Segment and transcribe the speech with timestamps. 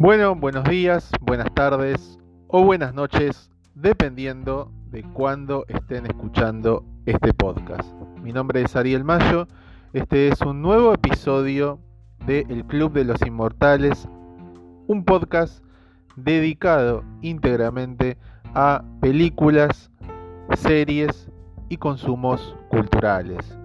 [0.00, 7.92] Bueno, buenos días, buenas tardes o buenas noches, dependiendo de cuándo estén escuchando este podcast.
[8.22, 9.48] Mi nombre es Ariel Mayo,
[9.92, 11.80] este es un nuevo episodio
[12.26, 14.08] de El Club de los Inmortales,
[14.86, 15.64] un podcast
[16.14, 18.18] dedicado íntegramente
[18.54, 19.90] a películas,
[20.56, 21.28] series
[21.70, 23.57] y consumos culturales.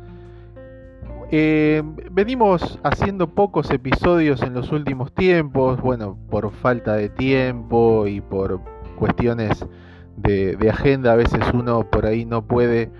[1.35, 1.81] Eh,
[2.11, 8.61] venimos haciendo pocos episodios en los últimos tiempos, bueno, por falta de tiempo y por
[8.99, 9.65] cuestiones
[10.15, 12.91] de, agenda, a veces uno por ahí no puede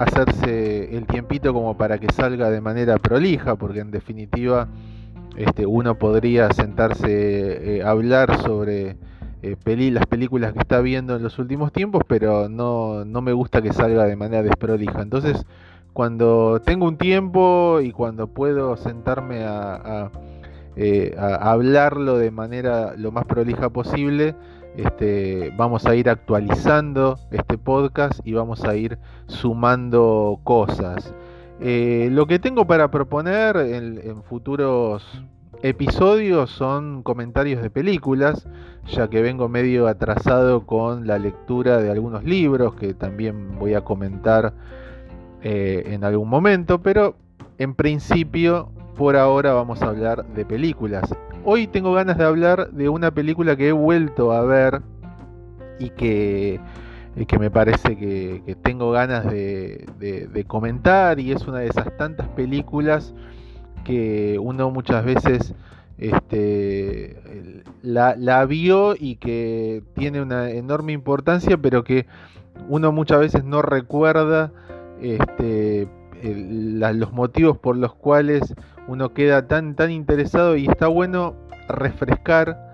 [0.00, 4.66] hacerse el tiempito como para que salga de manera prolija, porque en definitiva
[5.36, 8.96] este, uno podría sentarse eh, hablar sobre
[9.42, 13.62] eh, las películas que está viendo en los últimos tiempos, pero no, no me gusta
[13.62, 15.02] que salga de manera desprolija.
[15.02, 15.46] Entonces,
[15.92, 19.40] cuando tengo un tiempo y cuando puedo sentarme
[20.76, 24.34] eh, a, hablarlo de manera lo más prolija posible,
[24.76, 31.12] este, vamos a ir actualizando este podcast y vamos a ir sumando cosas.
[31.60, 35.04] Eh, lo que tengo para proponer en, futuros
[35.62, 38.48] episodios son comentarios de películas,
[38.86, 43.82] ya que vengo medio atrasado con la lectura de algunos libros que también voy a
[43.82, 44.54] comentar
[45.42, 47.16] eh, en algún momento, pero
[47.58, 51.14] en principio por ahora vamos a hablar de películas.
[51.44, 54.82] Hoy tengo ganas de hablar de una película que he vuelto a ver
[55.78, 56.60] y que,
[57.26, 63.14] que me parece que, tengo ganas de, comentar y es una de esas tantas películas
[63.84, 65.54] que uno muchas veces
[65.96, 72.06] este, la, la, vio y que tiene una enorme importancia, pero que
[72.68, 74.52] uno muchas veces no recuerda
[75.00, 75.88] este,
[76.22, 78.54] los motivos por los cuales
[78.88, 81.36] uno queda tan, tan interesado y está bueno
[81.68, 82.68] refrescar.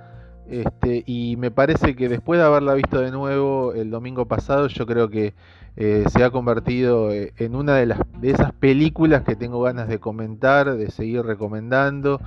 [0.49, 4.87] Este, y me parece que después de haberla visto de nuevo el domingo pasado, yo
[4.87, 5.34] creo que
[5.77, 9.89] eh, se ha convertido eh, en una de, las, de esas películas que tengo ganas
[9.89, 12.21] de comentar, de seguir recomendando.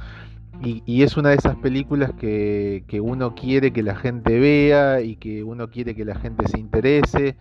[0.62, 5.44] Y, es una de esas películas que, uno quiere que la gente vea y que
[5.44, 7.38] uno quiere que la gente se interese,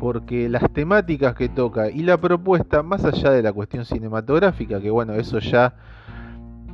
[0.00, 4.88] porque las temáticas que toca y la propuesta, más allá de la cuestión cinematográfica, que
[4.88, 5.74] bueno, eso ya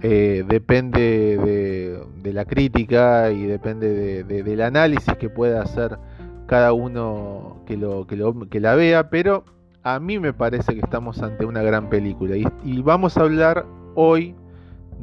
[0.01, 5.99] eh, depende de, la crítica y depende del análisis que pueda hacer
[6.47, 9.45] cada uno que, lo, que, lo, que la vea, pero
[9.83, 12.37] a mí me parece que estamos ante una gran película.
[12.37, 13.67] Y vamos a hablar
[13.97, 14.37] hoy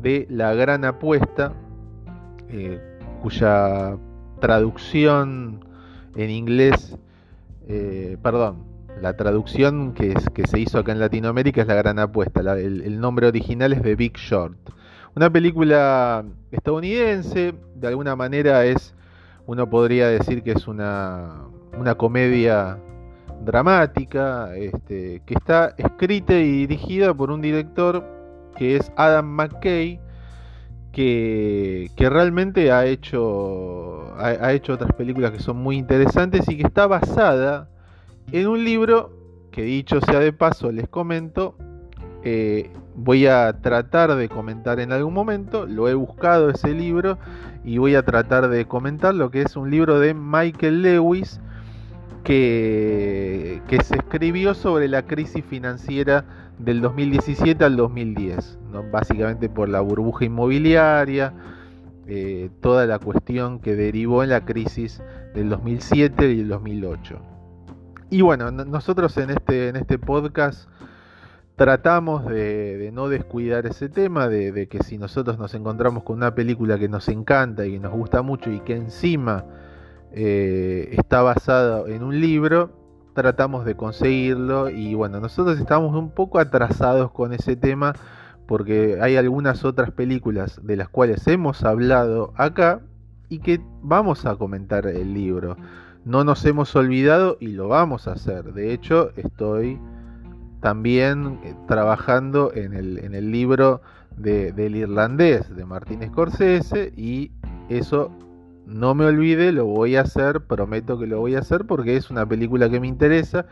[0.02, 1.54] de La Gran Apuesta,
[2.50, 2.80] eh,
[3.22, 3.98] cuya
[4.40, 5.66] traducción
[6.16, 6.98] en inglés,
[7.68, 8.64] eh, perdón,
[9.02, 13.00] la traducción que, es, que se hizo acá en Latinoamérica es La Gran Apuesta, el,
[13.00, 14.58] nombre original es The Big Short.
[15.16, 18.94] Una película estadounidense, de alguna manera es,
[19.48, 21.46] uno podría decir que es una,
[21.78, 22.78] una comedia
[23.44, 28.15] dramática, este, que está escrita y dirigida por un director
[28.56, 30.00] que es Adam McKay,
[30.92, 36.88] que, realmente ha hecho, ha, hecho otras películas que son muy interesantes y que está
[36.88, 37.68] basada
[38.32, 39.12] en un libro
[39.52, 41.56] que dicho sea de paso, les comento,
[42.24, 47.18] eh, voy a tratar de comentar en algún momento, lo he buscado ese libro
[47.64, 51.40] y voy a tratar de comentar lo que es un libro de Michael Lewis
[52.24, 53.15] que,
[53.68, 56.26] que se escribió sobre la crisis financiera
[56.59, 58.59] del 2017 al 2010,
[58.92, 61.34] básicamente por la burbuja inmobiliaria,
[62.08, 65.02] eh, toda la cuestión que derivó en la crisis
[65.34, 67.20] del 2007 y el 2008.
[68.12, 70.70] Y bueno, nosotros en este, en este podcast
[71.56, 76.78] tratamos de, no descuidar ese tema, de, que si nosotros nos encontramos con una película
[76.78, 79.46] que nos encanta y que nos gusta mucho y que encima
[80.12, 82.84] eh, está basada en un libro,
[83.16, 87.94] tratamos de conseguirlo y bueno, nosotros estamos un poco atrasados con ese tema
[88.46, 92.82] porque hay algunas otras películas de las cuales hemos hablado acá
[93.29, 95.58] y que vamos a comentar el libro.
[96.03, 98.53] No nos hemos olvidado y lo vamos a hacer.
[98.53, 99.79] De hecho, estoy
[100.62, 103.82] también eh, trabajando en el, en el libro
[104.17, 107.32] de, del irlandés de Martín Scorsese y
[107.70, 108.12] eso
[108.66, 112.09] no me olvide, lo voy a hacer, prometo que lo voy a hacer porque es
[112.09, 113.46] una película que me interesa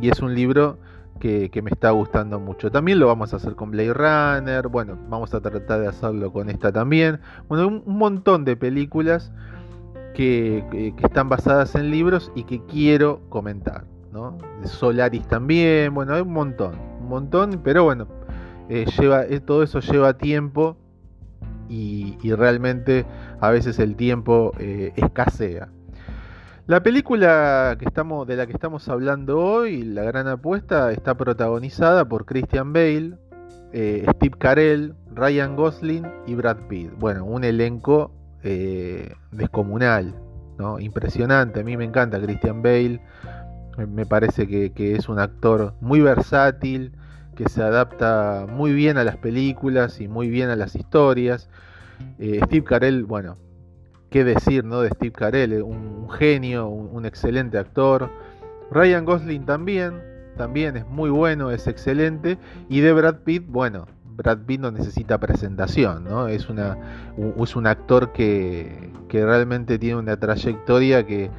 [0.00, 0.78] y es un libro
[1.18, 2.70] que, me está gustando mucho.
[2.70, 6.48] También lo vamos a hacer con Blade Runner, bueno, vamos a tratar de hacerlo con
[6.48, 7.20] esta también.
[7.48, 9.32] Bueno, un, montón de películas
[10.14, 14.38] que, están basadas en libros y que quiero comentar, ¿no?
[14.64, 18.06] Solaris también, bueno, hay un montón, un montón, pero bueno,
[18.68, 20.76] eh, lleva, eh, todo eso lleva tiempo
[21.68, 23.06] y, realmente
[23.40, 25.68] a veces el tiempo eh, escasea.
[26.66, 32.06] La película que estamos, de la que estamos hablando hoy, La Gran Apuesta, está protagonizada
[32.06, 33.14] por Christian Bale,
[33.72, 36.90] eh, Steve Carell, Ryan Gosling y Brad Pitt.
[36.98, 38.12] Bueno, un elenco
[38.42, 40.14] eh, descomunal,
[40.58, 40.78] ¿no?
[40.78, 41.60] impresionante.
[41.60, 43.00] A mí me encanta Christian Bale,
[43.86, 46.92] me parece que, es un actor muy versátil,
[47.38, 51.48] que se adapta muy bien a las películas y muy bien a las historias.
[52.18, 53.36] Eh, Steve Carell, bueno,
[54.10, 54.80] qué decir, ¿no?
[54.80, 58.10] De Steve Carell, un, genio, un, excelente actor.
[58.72, 60.02] Ryan Gosling también,
[60.36, 62.38] también es muy bueno, es excelente.
[62.68, 66.26] Y de Brad Pitt, bueno, Brad Pitt no necesita presentación, ¿no?
[66.26, 66.76] Es, una,
[67.40, 71.30] es un actor que, que realmente tiene una trayectoria que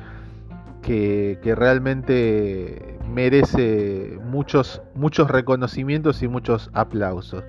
[0.81, 7.43] que, realmente merece muchos, muchos reconocimientos y muchos aplausos.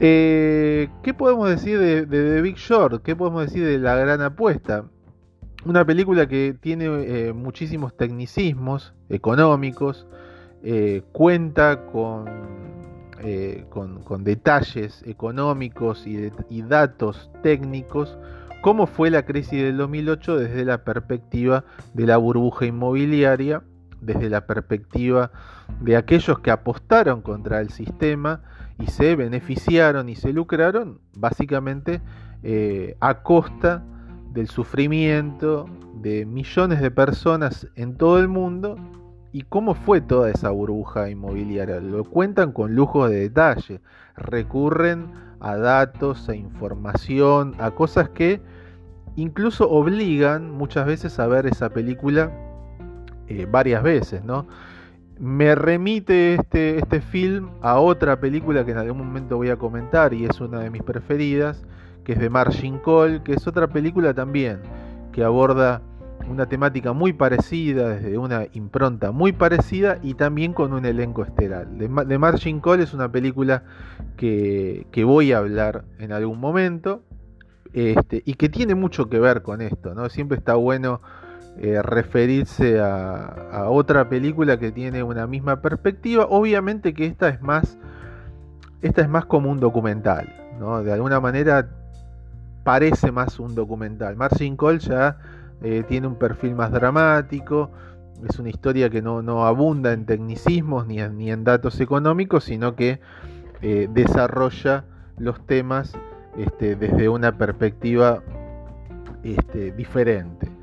[0.00, 3.02] Eh, ¿Qué podemos decir de, The Big Short?
[3.02, 4.84] ¿Qué podemos decir de La Gran Apuesta?
[5.64, 10.06] Una película que tiene eh, muchísimos tecnicismos económicos,
[10.62, 12.26] eh, cuenta con,
[13.68, 18.16] con, detalles económicos y, y datos técnicos
[18.60, 21.64] cómo fue la crisis del 2008 desde la perspectiva
[21.94, 23.62] de la burbuja inmobiliaria,
[24.00, 25.30] desde la perspectiva
[25.80, 28.42] de aquellos que apostaron contra el sistema
[28.78, 32.00] y se beneficiaron y se lucraron básicamente
[32.42, 33.84] eh, a costa
[34.32, 38.76] del sufrimiento de millones de personas en todo el mundo
[39.32, 41.80] y cómo fue toda esa burbuja inmobiliaria.
[41.80, 43.80] Lo cuentan con lujo de detalle,
[44.16, 48.40] recurren a datos, a información, a cosas que
[49.16, 52.32] incluso obligan muchas veces a ver esa película
[53.30, 54.46] eh, varias veces, ¿no?
[55.18, 60.12] Me remite este, este film a otra película que en algún momento voy a comentar
[60.14, 61.64] y es una de mis preferidas,
[62.04, 64.58] que es de Margin Call, que es otra película también
[65.12, 65.82] que aborda
[66.28, 71.68] una temática muy parecida, desde una impronta muy parecida y también con un elenco estelar.
[71.68, 73.62] De, de Margin Call es una película
[74.16, 77.02] que, que voy a hablar en algún momento
[77.72, 80.08] este, y que tiene mucho que ver con esto, ¿no?
[80.08, 81.00] Siempre está bueno
[81.58, 86.26] eh, referirse a, otra película que tiene una misma perspectiva.
[86.28, 87.78] Obviamente que esta es más,
[88.82, 90.82] esta es más como un documental, ¿no?
[90.82, 91.68] De alguna manera
[92.64, 94.16] parece más un documental.
[94.16, 95.18] Marcin Cole ya
[95.62, 97.70] eh, tiene un perfil más dramático.
[98.28, 103.00] Es una historia que no, abunda en tecnicismos ni en, datos económicos, sino que
[103.62, 104.84] eh, desarrolla
[105.18, 105.92] los temas
[106.36, 108.22] este, desde una perspectiva
[109.22, 110.59] este, diferente.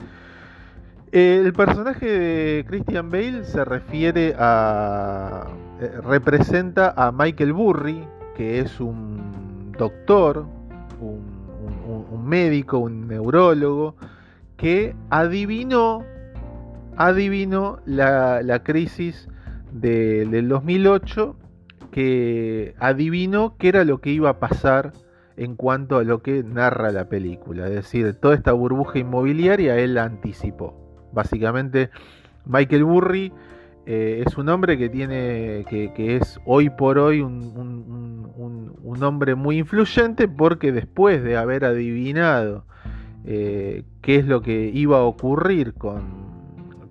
[1.12, 5.48] El personaje de Christian Bale se refiere a.
[5.80, 8.04] Eh, representa a Michael Burry,
[8.36, 10.46] que es un doctor,
[11.00, 13.96] un, médico, un neurólogo,
[14.58, 16.04] que adivinó,
[16.98, 19.30] adivinó la, crisis
[19.72, 21.38] del 2008,
[21.90, 24.92] que adivinó qué era lo que iba a pasar
[25.38, 27.68] en cuanto a lo que narra la película.
[27.68, 30.87] Es decir, toda esta burbuja inmobiliaria él la anticipó.
[31.18, 31.90] Básicamente,
[32.46, 33.34] Michael Burry
[33.88, 35.66] eh, es un hombre que tiene.
[35.68, 42.66] que, es hoy por hoy un, hombre muy influyente porque después de haber adivinado
[43.26, 46.04] eh, qué es lo que iba a ocurrir con,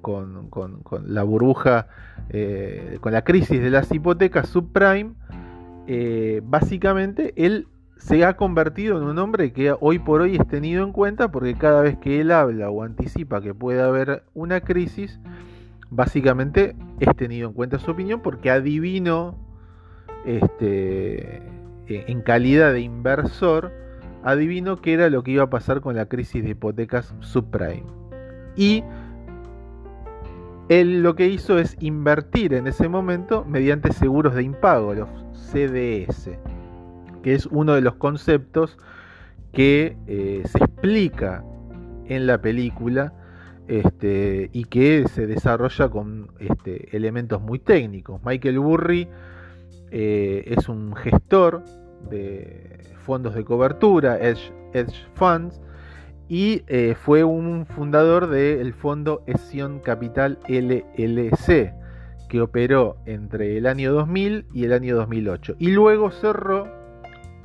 [0.00, 1.86] con, la burbuja,
[2.30, 5.12] eh, con la crisis de las hipotecas subprime,
[6.42, 10.92] básicamente él se ha convertido en un hombre que hoy por hoy es tenido en
[10.92, 15.18] cuenta porque cada vez que él habla o anticipa que puede haber una crisis,
[15.90, 19.34] básicamente es tenido en cuenta su opinión porque adivino
[20.26, 21.42] este,
[21.88, 23.72] en calidad de inversor,
[24.22, 27.84] adivino qué era lo que iba a pasar con la crisis de hipotecas subprime.
[28.56, 28.84] Y
[30.68, 36.38] él lo que hizo es invertir en ese momento mediante seguros de impago, los CDS
[37.26, 38.78] que es uno de los conceptos
[39.52, 41.42] que eh, se explica
[42.04, 43.14] en la película
[43.66, 48.20] este, y que se desarrolla con este, elementos muy técnicos.
[48.24, 49.08] Michael Burry
[49.90, 51.64] eh, es un gestor
[52.08, 54.52] de fondos de cobertura, Edge,
[55.14, 55.60] Funds,
[56.28, 61.74] y eh, fue un fundador del fondo Esion Capital LLC,
[62.28, 65.56] que operó entre el año 2000 y el año 2008.
[65.58, 66.75] Y luego cerró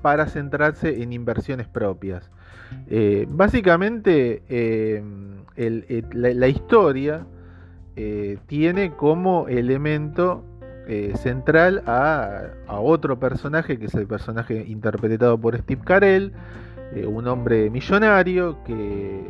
[0.02, 2.30] para centrarse en inversiones propias.
[2.88, 5.04] Eh, básicamente, eh,
[6.14, 7.26] la, historia
[7.96, 10.46] eh, tiene como elemento
[11.16, 16.34] central a, otro personaje, que es el personaje interpretado por Steve Carell,
[16.94, 19.24] eh, un hombre millonario que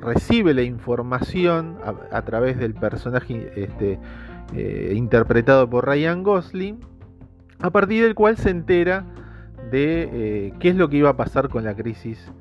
[0.00, 1.78] recibe la información
[2.10, 4.00] a, través del personaje este,
[4.54, 6.80] eh, interpretado por Ryan Gosling,
[7.60, 9.04] a partir del cual se entera
[9.70, 12.32] de eh, qué es lo que iba a pasar con la crisis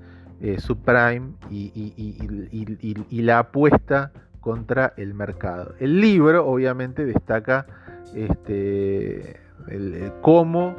[0.57, 5.73] subprime y, la apuesta contra el mercado.
[5.79, 7.65] El libro obviamente destaca
[8.13, 9.37] este,
[10.21, 10.75] cómo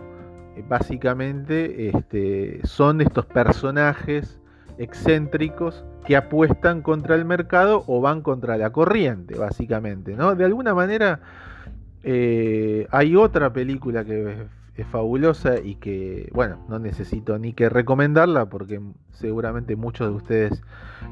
[0.69, 4.39] básicamente este, son estos personajes
[4.79, 10.15] excéntricos que apuestan contra el mercado o van contra la corriente, básicamente.
[10.15, 10.35] ¿no?
[10.35, 11.21] De alguna manera
[12.03, 14.47] eh, hay otra película que
[14.77, 18.81] es, fabulosa y que, bueno, no necesito ni que recomendarla porque
[19.13, 20.63] seguramente muchos de ustedes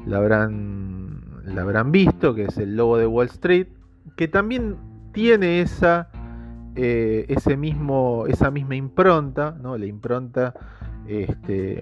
[0.05, 3.67] la habrán, la habrán visto, que es El Lobo de Wall Street,
[4.15, 4.75] que también
[5.11, 6.09] tiene esa
[6.77, 9.77] eh, ese mismo, esa misma impronta, ¿no?
[9.77, 10.53] la impronta
[11.07, 11.81] este,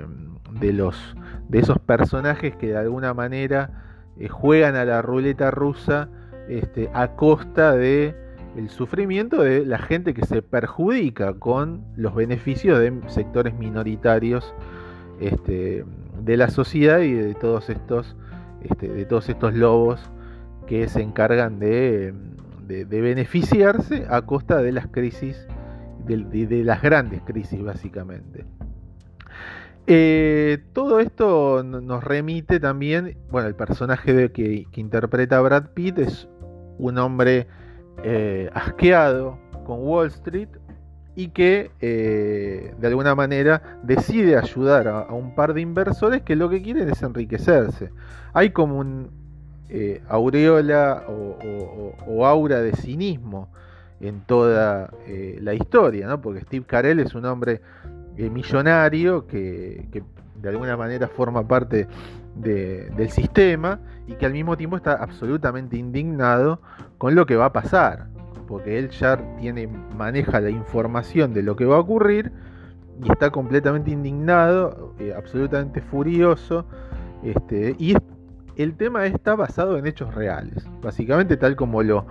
[0.59, 1.15] de, los,
[1.49, 3.71] de esos personajes que de alguna manera
[4.19, 6.09] eh, juegan a la ruleta rusa
[6.47, 8.15] este, a costa de
[8.57, 14.53] el sufrimiento de la gente que se perjudica con los beneficios de sectores minoritarios
[15.19, 15.85] este,
[16.19, 18.15] de la sociedad y de todos estos
[18.63, 19.99] este, de todos estos lobos
[20.67, 22.13] que se encargan de
[22.67, 25.47] beneficiarse a costa de las crisis,
[26.05, 28.45] de, las grandes crisis básicamente.
[29.85, 36.29] Eh, todo esto nos remite también, bueno, el personaje que, interpreta Brad Pitt es
[36.77, 37.47] un hombre
[38.03, 40.49] eh, asqueado con Wall Street
[41.15, 46.49] y que eh, de alguna manera decide ayudar a, un par de inversores que lo
[46.49, 47.91] que quieren es enriquecerse.
[48.33, 49.11] Hay como un,
[49.69, 53.49] eh, aureola o, aura de cinismo
[54.01, 54.91] en toda
[55.39, 56.19] la historia, ¿no?
[56.21, 57.61] porque Steve Carell es un hombre
[58.17, 60.03] millonario que,
[60.43, 61.87] de alguna manera forma parte
[62.35, 66.59] del sistema y que al mismo tiempo está absolutamente indignado
[66.97, 68.07] con lo que va a pasar,
[68.47, 72.33] porque él ya tiene, maneja la información de lo que va a ocurrir
[73.01, 76.65] y está completamente indignado, absolutamente furioso,
[77.23, 77.95] este, y
[78.57, 82.05] el tema está basado en hechos reales, básicamente tal como lo,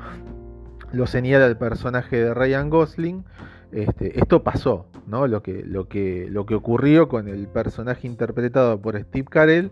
[0.90, 3.24] lo señala el personaje de Ryan Gosling.
[3.72, 5.26] Este, esto pasó, ¿no?
[5.26, 9.70] Lo que, lo, que, lo que ocurrió con el personaje interpretado por Steve Carell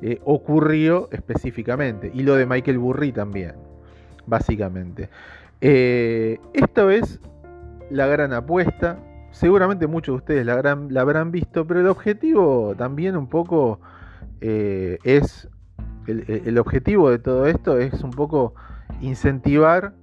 [0.00, 2.10] eh, ocurrió específicamente.
[2.14, 3.54] Y lo de Michael Burry también,
[4.26, 5.08] básicamente.
[5.60, 7.20] Eh, esto es
[7.90, 8.98] la gran apuesta.
[9.30, 13.80] Seguramente muchos de ustedes la, la habrán visto, pero el objetivo también un poco
[14.40, 15.48] eh, es
[16.06, 18.54] el, objetivo de todo esto es un poco
[19.00, 19.94] incentivar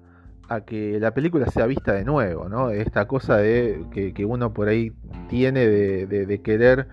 [0.50, 2.72] a que la película sea vista de nuevo, ¿no?
[2.72, 4.92] Esta cosa de que, uno por ahí
[5.30, 6.88] tiene de, querer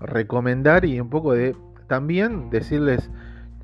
[0.00, 1.56] recomendar y un poco de
[1.88, 3.10] también decirles,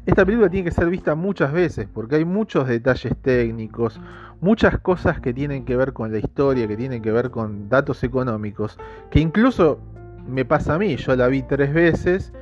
[0.07, 4.01] esta película tiene que ser vista muchas veces porque hay muchos detalles técnicos,
[4.41, 8.03] muchas cosas que tienen que ver con la historia, que tienen que ver con datos
[8.03, 8.77] económicos,
[9.11, 9.79] que incluso
[10.27, 12.33] me pasa a mí, yo la vi tres veces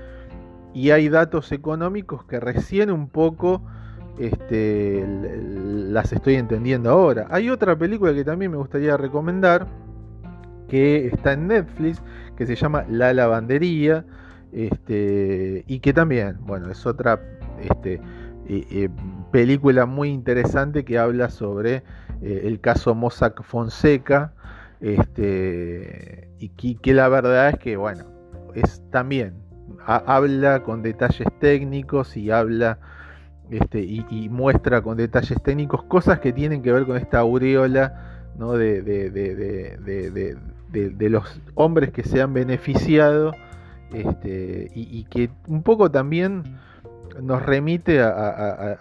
[0.72, 3.62] y hay datos económicos que recién un poco
[4.18, 5.04] este,
[5.46, 7.26] las estoy entendiendo ahora.
[7.30, 9.66] Hay otra película que también me gustaría recomendar,
[10.68, 12.02] que está en Netflix,
[12.36, 14.04] que se llama La Lavandería,
[14.52, 17.20] este, y que también, bueno, es otra
[17.60, 17.94] este,
[18.48, 18.88] eh, eh,
[19.32, 21.82] película muy interesante que habla sobre
[22.22, 24.32] eh, el caso Mossack Fonseca,
[24.80, 28.04] este, y que la verdad es que, bueno,
[28.54, 29.34] es también
[29.86, 32.78] habla con detalles técnicos y habla
[33.50, 39.08] este, y, muestra con detalles técnicos cosas que tienen que ver con esta aureola de,
[41.10, 43.32] los hombres que se han beneficiado
[43.92, 46.58] este, y, que un poco también
[47.22, 48.78] nos remite a,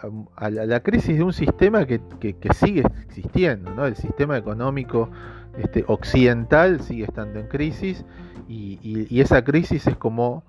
[0.49, 2.01] la crisis de un sistema que,
[2.55, 3.85] sigue existiendo, ¿no?
[3.85, 5.09] el sistema económico
[5.59, 8.03] este, occidental sigue estando en crisis
[8.47, 10.43] y esa crisis es como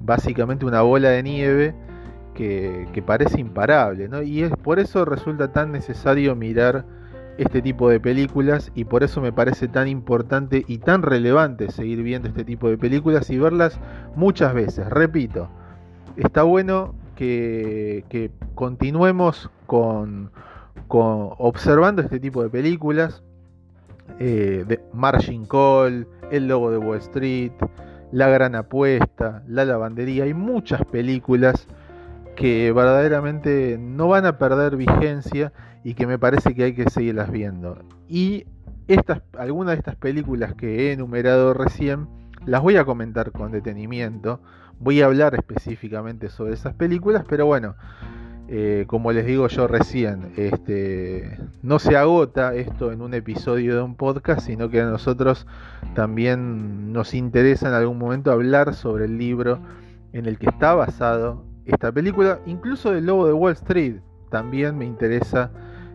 [0.00, 1.74] básicamente una bola de nieve
[2.38, 4.08] que, parece imparable.
[4.24, 6.84] Y es por eso resulta tan necesario mirar
[7.36, 12.02] este tipo de películas y por eso me parece tan importante y tan relevante seguir
[12.02, 13.78] viendo este tipo de películas y verlas
[14.14, 14.88] muchas veces.
[14.88, 15.48] Repito,
[16.16, 20.30] está bueno que, continuemos con,
[20.88, 23.22] observando este tipo de películas.
[24.20, 27.52] Eh, Margin Call, El Lobo de Wall Street,
[28.10, 31.68] la Gran Apuesta, La Lavandería, hay muchas películas
[32.38, 35.52] que verdaderamente no van a perder vigencia
[35.82, 37.78] y que me parece que hay que seguirlas viendo.
[38.08, 38.46] Y
[38.86, 42.06] estas, algunas de estas películas que he enumerado recién
[42.46, 44.40] las voy a comentar con detenimiento,
[44.78, 47.74] voy a hablar específicamente sobre esas películas, pero bueno,
[48.46, 53.82] eh, como les digo yo recién, este, no se agota esto en un episodio de
[53.82, 55.48] un podcast, sino que a nosotros
[55.96, 59.58] también nos interesa en algún momento hablar sobre el libro
[60.12, 63.96] en el que está basado esta película, incluso del Lobo de Wall Street.
[64.30, 65.50] También me interesa